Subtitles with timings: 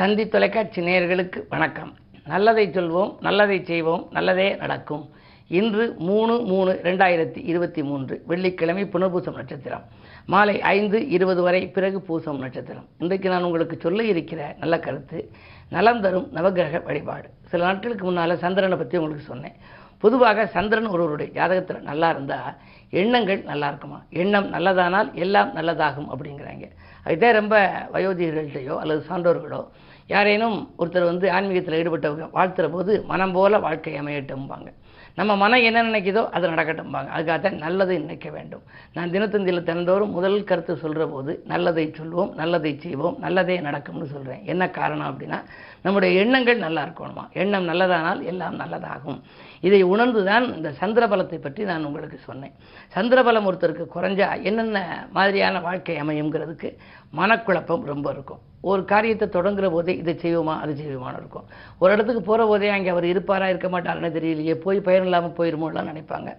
[0.00, 1.94] தந்தி தொலைக்காட்சி நேயர்களுக்கு வணக்கம்.
[2.26, 5.02] நல்லதை சொல்வோம் நல்லதை செய்வோம் நல்லதே நடக்கும்.
[5.48, 9.84] இன்று மூணு மூணு ரெண்டாயிரத்தி இருபத்தி மூன்று வெள்ளிக்கிழமை புனர்பூசம் நட்சத்திரம்.
[10.26, 12.86] மாலை ஐந்து இருபது வரை பிறகு பூசம் நட்சத்திரம்.
[12.98, 15.30] இன்றைக்கு நான் உங்களுக்கு சொல்ல இருக்கிற நல்ல கருத்து
[15.70, 17.28] நலம் தரும் நவகிரக வழிபாடு.
[17.46, 19.58] சில நாட்களுக்கு முன்னால் சந்திரனை பற்றி உங்களுக்கு சொன்னேன்.
[19.98, 22.54] பொதுவாக சந்திரன் ஒருவருடைய ஜாதகத்தில் நல்லா இருந்தால்
[22.90, 24.02] எண்ணங்கள் நல்லா இருக்குமா?
[24.10, 26.66] எண்ணம் நல்லதானால் எல்லாம் நல்லதாகும் அப்படிங்கிறாங்க.
[27.04, 27.56] அதுதான் ரொம்ப
[27.92, 29.60] வயோதிகர்கள்ட்டையோ அல்லது சான்றோர்களோ
[30.14, 34.70] யாரேனும் ஒருத்தர் வந்து ஆன்மீகத்தில் ஈடுபட்டவங்க வாழ்த்துற போது மனம் போல வாழ்க்கை அமையட்டும்பாங்க.
[35.18, 37.08] நம்ம மனம் என்ன நினைக்குதோ அது நடக்கட்டும்பாங்க.
[37.14, 38.62] அதுக்காகத்தான் நல்லதை நினைக்க வேண்டும்.
[38.96, 44.70] நான் தினத்தந்தியில் தினந்தோறும் முதல் கருத்து சொல்கிற போது நல்லதை சொல்வோம் நல்லதை செய்வோம் நல்லதே நடக்கும்னு சொல்கிறேன் என்ன
[44.78, 45.38] காரணம் அப்படின்னா
[45.86, 47.24] நம்முடைய எண்ணங்கள் நல்லா இருக்கணுமா?
[47.42, 49.18] எண்ணம் நல்லதானால் எல்லாம் நல்லதாகும்.
[49.68, 52.54] இதை உணர்ந்து தான் இந்த சந்திரபலத்தை பற்றி நான் உங்களுக்கு சொன்னேன்.
[52.96, 54.78] சந்திரபலம் ஒருத்தருக்கு குறைஞ்சா என்னென்ன
[55.18, 56.70] மாதிரியான வாழ்க்கை அமையுங்கிறதுக்கு
[57.20, 58.42] மனக்குழப்பம் ரொம்ப இருக்கும்.
[58.70, 61.46] ஒரு காரியத்தை தொடங்குற போதே இதை செய்வோமா அது செய்வோமான்னு இருக்கும்.
[61.82, 66.30] ஒரு இடத்துக்கு போகிற போதே அங்கே அவர் இருப்பாரா இருக்க மாட்டாருன்னு தெரியலையே போய் பயன் இல்லாமல் போயிருமோலாம் நினைப்பாங்க.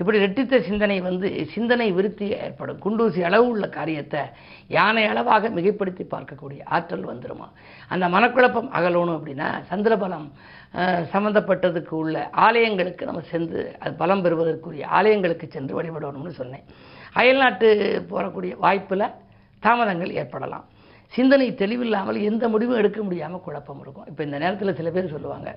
[0.00, 2.80] இப்படி ரெட்டித்த சிந்தனை வந்து சிந்தனை விருத்தி ஏற்படும்.
[2.84, 4.22] குண்டூசி அளவு உள்ள காரியத்தை
[4.76, 7.48] யானை அளவாக மிகைப்படுத்தி பார்க்கக்கூடிய ஆற்றல் வந்துருமா.
[7.94, 10.28] அந்த மனக்குழப்பம் அகலணும் அப்படின்னா சந்திரபலம்
[11.12, 16.66] சம்மந்தப்பட்டதுக்கு உள்ள ஆலயங்களுக்கு நம்ம சென்று அது பலம் பெறுவதற்குரிய ஆலயங்களுக்கு சென்று வழிபடணும்னு சொன்னேன்.
[17.20, 17.68] அயல்நாட்டு
[18.10, 19.06] போகக்கூடிய வாய்ப்பில்
[19.62, 20.66] தாமதங்கள் ஏற்படலாம்.
[21.16, 24.06] சிந்தனை தெளிவில்லாமல் எந்த முடிவும் எடுக்க முடியாமல் குழப்பம் இருக்கும்.
[24.10, 25.48] இப்போ இந்த நேரத்தில் சில பேர் சொல்லுவாங்க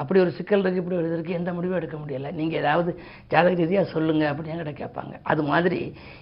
[0.00, 2.30] அப்படி ஒரு சிக்கல் இருக்குது இப்படி ஒரு இது இருக்குது எந்த முடிவும் எடுக்க முடியலை.
[2.40, 2.92] நீங்கள் ஏதாவது
[3.32, 5.14] ஜாதக ரீதியாக சொல்லுங்கள் அப்படின்னு என்கிட்ட கேட்பாங்க.
[5.32, 5.80] அது மாதிரி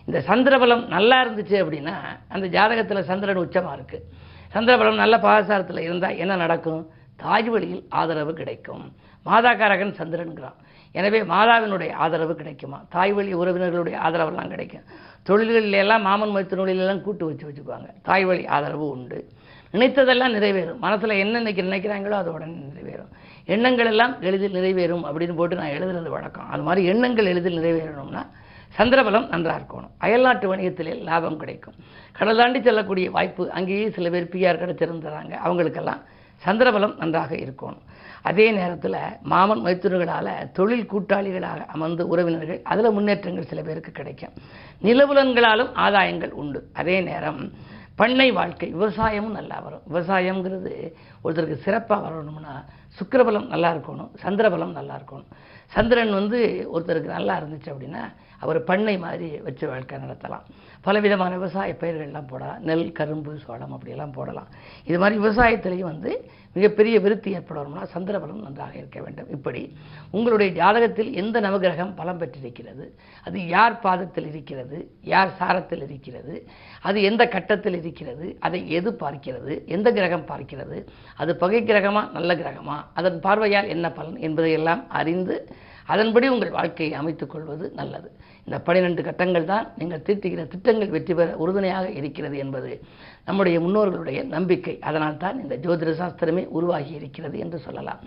[0.09, 1.97] இந்த சந்திரபலம் நல்லா இருந்துச்சு அப்படின்னா
[2.37, 4.07] அந்த ஜாதகத்தில் சந்திரன் உச்சமாக இருக்குது
[4.57, 6.83] சந்திரபலம் நல்ல பாகசாரத்தில் இருந்தால் என்ன நடக்கும்?
[7.23, 8.85] தாய் வழியில் ஆதரவு கிடைக்கும்.
[9.29, 10.59] மாதாக்காரகன் சந்திரன்கிறான்.
[10.93, 12.79] எனவே மாதாவினுடைய ஆதரவு கிடைக்குமா?
[12.89, 14.85] தாய் வழி உறவினர்களுடைய ஆதரவெல்லாம் கிடைக்கும்.
[15.23, 19.19] தொழில்களில் எல்லாம் மாமன் மைத்தினொழிலெல்லாம் கூட்டு வச்சு வச்சுக்குவாங்க தாய் வழி ஆதரவு உண்டு.
[19.75, 20.79] நினைத்ததெல்லாம் நிறைவேறும்.
[20.79, 23.11] மனசில் என்ன இன்னைக்கு நினைக்கிறாங்களோ அது உடனே நிறைவேறும்.
[23.45, 26.49] எண்ணங்கள் எல்லாம் எளிதில் நிறைவேறும் அப்படின்னு போட்டு நான் எழுதுறது வழக்கம்.
[26.49, 28.23] அது மாதிரி எண்ணங்கள் எளிதில் நிறைவேறணும்னா
[28.79, 29.93] சந்திரபலம் நன்றாக இருக்கணும்.
[29.99, 31.77] அயல்நாட்டு வணிகத்திலே லாபம் கிடைக்கும்.
[32.19, 36.03] கடல் தாண்டி செல்லக்கூடிய வாய்ப்பு அங்கேயே சில பேர் பிஆர் கிடச்சிருந்துறாங்க அவங்களுக்கெல்லாம்
[36.45, 37.81] சந்திரபலம் நன்றாக இருக்கணும்
[38.23, 44.35] அதே நேரத்தில் மாமன் மைத்துனர்களால் தொழில் கூட்டாளிகளாக அமர்ந்து உறவினர்கள் அதில் முன்னேற்றங்கள் சில பேருக்கு கிடைக்கும்.
[44.83, 46.71] நிலவுலன்களாலும் ஆதாயங்கள் உண்டு.
[46.75, 47.53] அதே நேரம்
[47.97, 49.83] பண்ணை வாழ்க்கை விவசாயமும் நல்லா வரும்.
[49.93, 50.93] விவசாயங்கிறது
[51.25, 52.65] ஒருத்தருக்கு சிறப்பாக வரணும்னா
[52.99, 55.29] சுக்கிரபலம் நல்லா இருக்கணும் சந்திரபலம் நல்லா இருக்கணும்.
[55.67, 56.39] சந்திரன் வந்து
[56.75, 58.03] ஒருத்தருக்கு நல்லா இருந்துச்சு அப்படின்னா
[58.39, 60.45] அவர் பண்ணை மாதிரி வச்சு வாழ்க்கை நடத்தலாம்.
[60.81, 62.61] பலவிதமான விவசாய பயிர்கள்லாம் போடலாம்.
[62.69, 64.49] நெல் கரும்பு சோளம் அப்படியெல்லாம் போடலாம்.
[64.85, 69.31] இது மாதிரி விவசாயத்துலேயும் வந்து மிகப்பெரிய விருத்தி ஏற்படணும்னா சந்திரபலம் நன்றாக இருக்க வேண்டும்.
[69.31, 69.77] இப்படி
[70.11, 72.99] உங்களுடைய ஜாதகத்தில் எந்த நவகிரகம் பலம் பெற்றிருக்கிறது?
[73.25, 74.91] அது யார் பாதத்தில் இருக்கிறது?
[75.03, 76.49] யார் சாரத்தில் இருக்கிறது?
[76.81, 78.37] அது எந்த கட்டத்தில் இருக்கிறது?
[78.41, 79.67] அதை எது பார்க்கிறது?
[79.67, 80.87] எந்த கிரகம் பார்க்கிறது?
[81.17, 82.11] அது பகை கிரகமா?
[82.11, 82.85] நல்ல கிரகமா?
[82.95, 84.17] அதன் பார்வையால் என்ன பலன்?
[84.17, 85.49] என்பதையெல்லாம் அறிந்து
[85.93, 88.09] அதன்படி உங்கள் வாழ்க்கையை அமைத்துக் கொள்வது நல்லது.
[88.47, 92.71] இந்த பனிரெண்டு கட்டங்கள் தான் நீங்கள் தீட்டுகிற திட்டங்கள் வெற்றி பெற உறுதுணையாக இருக்கிறது என்பது
[93.29, 94.75] நம்முடைய முன்னோர்களுடைய நம்பிக்கை.
[94.89, 98.01] அதனால் தான் இந்த ஜோதிட சாஸ்திரமே உருவாகி இருக்கிறது என்று சொல்லலாம்.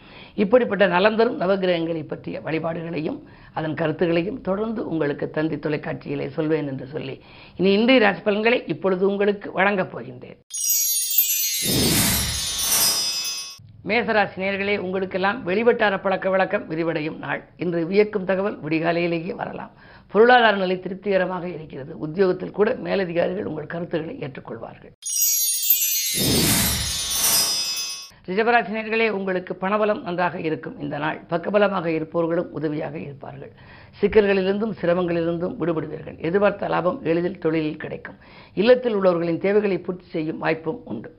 [0.43, 3.19] இப்படிப்பட்ட நலந்தரும் நவகிரகங்களை பற்றிய வழிபாடுகளையும்
[3.59, 7.17] அதன் கருத்துகளையும் தொடர்ந்து உங்களுக்கு தந்தி தொலைக்காட்சியிலே சொல்வேன் என்று சொல்லி
[7.59, 10.39] இனி இன்றைய ராசி பலன்களை இப்பொழுது உங்களுக்கு வழங்கப் போகின்றேன்.
[13.87, 17.41] மேசராசி நேர்களே உங்களுக்கெல்லாம் வெளிவட்டார பழக்க வழக்கம் விரிவடையும் நாள்.
[17.57, 19.71] இன்று வியக்கும் தகவல் விடிகாலையிலேயே வரலாம்.
[20.07, 21.97] பொருளாதார நிலை திருப்திகரமாக இருக்கிறது.
[21.97, 24.93] உத்தியோகத்தில் கூட மேலதிகாரிகள் உங்கள் கருத்துக்களை ஏற்றுக்கொள்வார்கள்.
[28.27, 31.19] ரிஷபராசினியர்களே உங்களுக்கு பணபலம் நன்றாக இருக்கும் இந்த நாள்.
[31.29, 33.51] பக்கபலமாக இருப்பவர்களும் உதவியாக இருப்பார்கள்.
[34.01, 36.17] சிக்கல்களிலிருந்தும் சிரமங்களிலிருந்தும் விடுபடுவீர்கள்.
[36.19, 38.15] எதிர்பார்த்த லாபம் எளிதில் தொழிலில் கிடைக்கும்.
[38.53, 41.15] இல்லத்தில் உள்ளவர்களின் தேவைகளை பூர்த்தி செய்யும் வாய்ப்பும் உண்டு.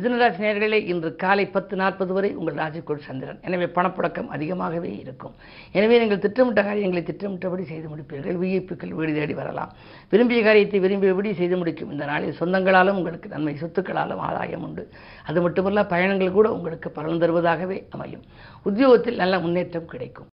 [0.00, 3.40] மிதுனராசி நேர்களே இன்று காலை பத்து நாற்பது வரை உங்கள் ராசிக்குள் சந்திரன்.
[3.46, 5.34] எனவே பணப்புழக்கம் அதிகமாகவே இருக்கும்.
[5.78, 8.38] எனவே நீங்கள் திட்டமிட்ட காரியங்களை திட்டமிட்டபடி செய்து முடிப்பீர்கள்.
[8.42, 9.72] விஐப்புக்கள் வீடு தேடி வரலாம்.
[10.12, 11.90] விரும்பிய காரியத்தை விரும்பியபடி செய்து முடிக்கும்.
[11.94, 14.84] இந்த நாளில் சொந்தங்களாலும் உங்களுக்கு நன்மை சொத்துக்களாலும் ஆதாயம் உண்டு.
[15.30, 18.24] அது மட்டுமல்ல பயணங்கள் கூட உங்களுக்கு பலன் தருவதாகவே அமையும்.
[18.70, 20.30] உத்தியோகத்தில் நல்ல முன்னேற்றம் கிடைக்கும்.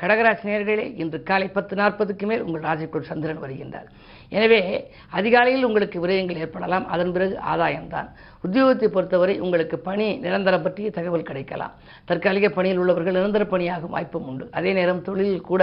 [0.00, 3.88] கடகராசி நேர்களே இன்று காலை பத்து நாற்பதுக்கு மேல் உங்கள் ராசிக்குள் சந்திரன் வருகின்றார்.
[4.28, 6.86] எனவே அதிகாலையில் உங்களுக்கு விரயங்கள் ஏற்படலாம்.
[6.86, 8.08] அதன் பிறகு ஆதாயம்தான்.
[8.46, 11.72] உத்தியோகத்தை பொறுத்தவரை உங்களுக்கு பணி நிரந்தரம் பற்றிய தகவல் கிடைக்கலாம்.
[12.04, 14.48] தற்காலிக பணியில் உள்ளவர்கள் நிரந்தர பணியாகும் வாய்ப்பும் உண்டு.
[14.50, 15.62] அதே நேரம் தொழிலில் கூட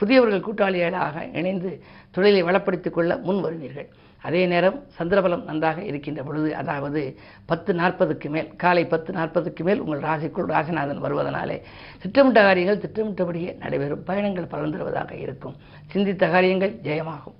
[0.00, 3.88] புதியவர்கள் கூட்டாளிகளாக இணைந்து தொழிலை வளப்படுத்திக் கொள்ள முன் வருவீர்கள்.
[4.22, 7.16] அதே நேரம் சந்திரபலம் நன்றாக இருக்கின்ற பொழுது அதாவது
[7.46, 11.58] பத்து நாற்பதுக்கு மேல் காலை பத்து நாற்பதுக்கு மேல் உங்கள் ராசிக்குள் ராசிநாதன் வருவதனாலே
[12.02, 14.04] திட்டமிட்ட காரியங்கள் திட்டமிட்டபடியே நடைபெறும்.
[14.04, 15.56] பயணங்கள் பலன் தருவதாக இருக்கும்.
[15.86, 17.36] சிந்தித்த காரியங்கள் ஜெயமாகும்.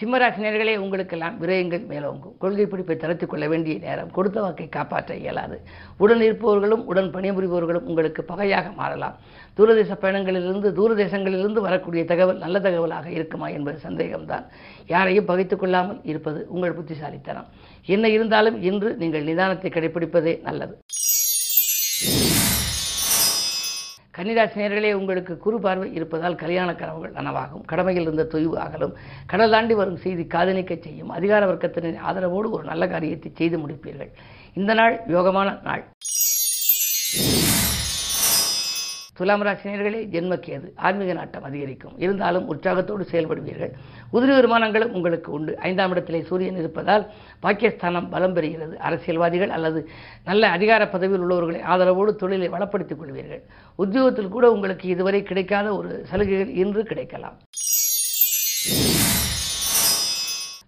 [0.00, 2.34] சிம்மராசினியர்களே உங்களுக்கெல்லாம் விரயங்கள் மேலோங்கும்.
[2.38, 4.10] கொள்கை பிடிப்பை தளர்த்திக் கொள்ள வேண்டிய நேரம்.
[4.10, 5.60] கொடுத்த வாக்கை காப்பாற்ற இயலாது.
[5.98, 9.16] உடன் இருப்பவர்களும் உடன் பணிபுரிபவர்களும் உங்களுக்கு பகையாக மாறலாம்.
[9.56, 14.44] தூரதேச பயணங்களிலிருந்து தூரதேசங்களிலிருந்து வரக்கூடிய தகவல் நல்ல தகவலாக இருக்குமா என்பது சந்தேகம்தான்.
[14.86, 17.48] யாரையும் பகைத்துக் கொள்ளாமல் இருப்பது உங்கள் புத்திசாலித்தனம்.
[17.86, 20.76] என்ன இருந்தாலும் இன்று நீங்கள் நிதானத்தை கடைபிடிப்பதே நல்லது.
[24.16, 27.64] கன்னிராசினியர்களே உங்களுக்கு குறு பார்வை இருப்பதால் கல்யாண கனவுகள் நனவாகும்.
[27.66, 28.94] கடமையில் இருந்த தொய்வு அகலும்.
[29.26, 31.08] கடல் தாண்டி வரும் செய்தி காதலிக்க செய்யும்.
[31.08, 34.12] அதிகார வர்க்கத்தினரின் ஆதரவோடு ஒரு நல்ல காரியத்தை செய்து முடிப்பீர்கள்.
[34.54, 35.84] இந்த நாள் யோகமான நாள்.
[39.16, 41.94] துலாம் ராசினியர்களே ஜென்மக்கேது ஆன்மீக நாட்டம் அதிகரிக்கும்.
[41.98, 43.72] இருந்தாலும் உற்சாகத்தோடு செயல்படுவீர்கள்.
[44.12, 45.58] உதிரி வருமானங்களும் உங்களுக்கு உண்டு.
[45.58, 47.06] ஐந்தாம் இடத்திலே சூரியன் இருப்பதால்
[47.40, 48.74] பாகிஸ்தானம் பலம் பெறுகிறது.
[48.88, 49.88] அரசியல்வாதிகள் அல்லது
[50.24, 53.42] நல்ல அதிகார பதவியில் உள்ளவர்களை ஆதரவோடு தொழிலை வளப்படுத்திக் கொள்வீர்கள்.
[53.76, 57.38] உத்தியோகத்தில் கூட உங்களுக்கு இதுவரை கிடைக்காத ஒரு சலுகைகள் இன்று கிடைக்கலாம்.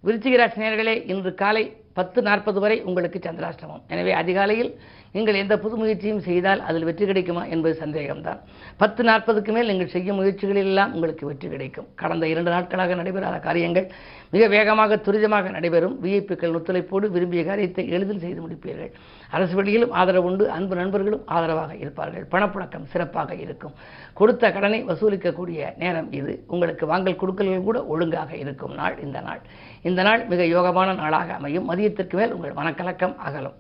[0.06, 1.64] விருச்சிகராசி நேர்களே இன்று காலை
[1.98, 3.80] பத்து நாற்பது வரை உங்களுக்கு சந்திராஷ்டமம்.
[3.92, 4.70] எனவே அதிகாலையில்
[5.14, 8.40] நீங்கள் எந்த புது முயற்சியும் செய்தால் அதில் வெற்றி கிடைக்குமா என்பது சந்தேகம்தான்.
[8.82, 11.88] பத்து நாற்பதுக்கு மேல் நீங்கள் செய்யும் முயற்சிகளிலெல்லாம் உங்களுக்கு வெற்றி கிடைக்கும்.
[12.02, 13.86] கடந்த இரண்டு நாட்களாக நடைபெறாத காரியங்கள்
[14.34, 15.96] மிக வேகமாக துரிதமாக நடைபெறும்.
[16.04, 18.92] விஐபிக்கள் ஒத்துழைப்போடு விரும்பிய காரியத்தை எளிதில் செய்து முடிப்பீர்கள்.
[19.36, 20.44] அரசு வழியிலும் ஆதரவு உண்டு.
[20.58, 22.26] அன்பு நண்பர்களும் ஆதரவாக இருப்பார்கள்.
[22.34, 23.74] பணப்புழக்கம் சிறப்பாக இருக்கும்.
[24.20, 26.34] கொடுத்த கடனை வசூலிக்கக்கூடிய நேரம் இது.
[26.54, 28.76] உங்களுக்கு வாங்கல் கொடுக்கல்கள் கூட ஒழுங்காக இருக்கும்.
[28.82, 29.42] நாள் இந்த நாள்.
[29.82, 31.70] இந்த நாள் மிக யோகமான நாளாக அமையும்.
[31.70, 33.56] மதியத்திற்கு மேல் உங்கள் மனக்கலக்கம் அகலும்.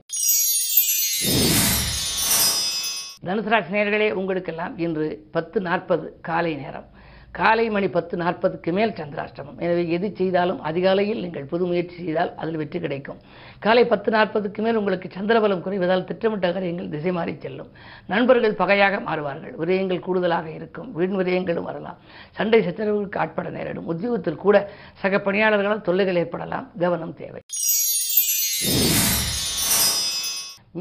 [3.24, 6.96] தனுசு ராசி நேயர்களே உங்களுக்கெல்லாம் இன்று பத்து நாற்பது காலை நேரம்.
[7.34, 9.58] காலை மணி பத்து நாற்பதுக்கு மேல் சந்திராஷ்டமம்.
[9.64, 13.18] எனவே எது செய்தாலும் அதிகாலையில் நீங்கள் புது முயற்சி செய்தால் அதில் வெற்றி கிடைக்கும்.
[13.64, 17.70] காலை பத்து நாற்பதுக்கு மேல் உங்களுக்கு சந்திரபலம் குறைவதால் திட்டமிட்ட காரியங்கள் திசை மாறி செல்லும்.
[18.12, 19.54] நண்பர்கள் பகையாக மாறுவார்கள்.
[19.62, 20.90] விரயங்கள் கூடுதலாக இருக்கும்.
[20.98, 22.00] வீண் விரயங்களும் வரலாம்.
[22.38, 23.90] சண்டை சச்சரவுகளுக்கு ஆட்பட நேரிடும்.
[23.94, 24.56] உத்தியோகத்தில் கூட
[25.04, 26.68] சக பணியாளர்களால் தொல்லைகள் ஏற்படலாம்.
[26.84, 27.42] கவனம் தேவை.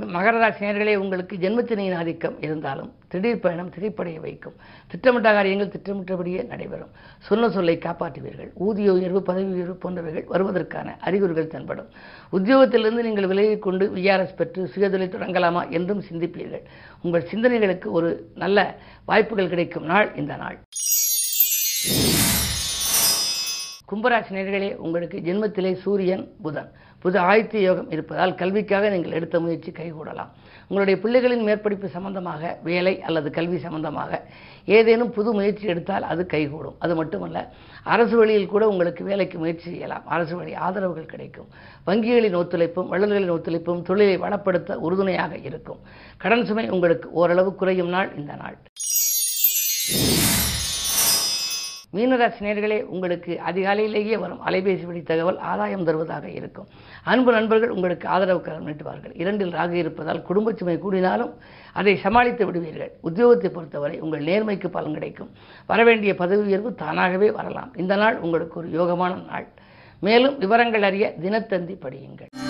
[0.05, 4.53] மகர ராசி உங்களுக்கு ஜென்மத்தினையின் ஆதிக்கம் இருந்தாலும் திடீர் பயணம் திரைப்படைய வைக்கும்.
[4.87, 6.89] திட்டமிட்ட காரியங்கள் திட்டமிட்டபடியே நடைபெறும்.
[7.19, 8.49] சொன்ன சொல்லை காப்பாற்றுவீர்கள்.
[8.53, 11.89] ஊதிய உயர்வு பதவி உயர்வு போன்றவைகள் வருவதற்கான அறிகுறிகள் தென்படும்.
[12.31, 16.63] உத்தியோகத்திலிருந்து நீங்கள் விலகிக் கொண்டு விஆர்எஸ் பெற்று சுயதொழில் தொடங்கலாமா என்றும் சிந்திப்பீர்கள்.
[17.01, 20.59] உங்கள் சிந்தனைகளுக்கு ஒரு நல்ல வாய்ப்புகள் கிடைக்கும் நாள் இந்த நாள்.
[23.91, 26.71] கும்பராசி நேர்களே உங்களுக்கு ஜென்மத்திலே சூரியன் புதன்.
[27.03, 30.31] புது ஆயுத்த யோகம் இருப்பதால் கல்விக்காக நீங்கள் எடுத்த முயற்சி கைகூடலாம்.
[30.69, 34.21] உங்களுடைய பிள்ளைகளின் மேற்படிப்பு சம்பந்தமாக வேலை அல்லது கல்வி சம்பந்தமாக
[34.77, 36.75] ஏதேனும் புது முயற்சி எடுத்தால் அது கைகூடும்.
[36.79, 37.43] அது மட்டுமல்ல
[37.83, 40.07] அரசு வழியில் கூட உங்களுக்கு வேலைக்கு முயற்சி செய்யலாம்.
[40.15, 41.49] அரசு வழி ஆதரவுகள் கிடைக்கும்.
[41.87, 45.79] வங்கிகளின் ஒத்துழைப்பும் வள்ளல்களின் ஒத்துழைப்பும் தொழிலை வளப்படுத்த உறுதுணையாக இருக்கும்.
[46.17, 48.57] கடன் சுமை உங்களுக்கு ஓரளவு குறையும் நாள் இந்த நாள்.
[51.97, 56.67] மீனராசி நேர்களே உங்களுக்கு அதிகாலையிலேயே வரும் அலைபேசி வழி தகவல் ஆதாயம் தருவதாக இருக்கும்.
[57.03, 59.13] அன்பு நண்பர்கள் உங்களுக்கு ஆதரவு கரம் நீட்டுவார்கள்.
[59.13, 61.33] இரண்டில் ராக இருப்பதால் குடும்ப சுமை கூடினாலும்
[61.73, 62.91] அதை சமாளித்து விடுவீர்கள்.
[63.03, 65.31] உத்தியோகத்தை பொறுத்தவரை உங்கள் நேர்மைக்கு பலன் கிடைக்கும்.
[65.65, 67.73] வரவேண்டிய பதவி உயர்வு தானாகவே வரலாம்.
[67.75, 69.47] இந்த நாள் உங்களுக்கு ஒரு யோகமான நாள்.
[69.99, 72.46] மேலும் விவரங்கள் அறிய தினத்தந்தி படியுங்கள்.